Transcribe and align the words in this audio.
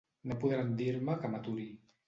No 0.29 0.37
podran 0.43 0.71
dir-me 0.81 1.19
que 1.21 1.33
m'aturi. 1.35 1.71